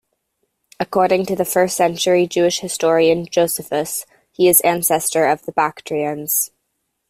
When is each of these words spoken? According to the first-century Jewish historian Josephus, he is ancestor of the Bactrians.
According 0.79 1.27
to 1.27 1.35
the 1.35 1.45
first-century 1.45 2.25
Jewish 2.25 2.61
historian 2.61 3.27
Josephus, 3.27 4.07
he 4.31 4.47
is 4.47 4.59
ancestor 4.61 5.27
of 5.27 5.43
the 5.43 5.51
Bactrians. 5.51 6.49